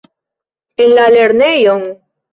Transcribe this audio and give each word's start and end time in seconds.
En 0.85 0.89
la 0.95 1.05
lernejon? 1.17 1.85